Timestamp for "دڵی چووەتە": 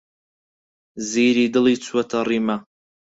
1.53-2.19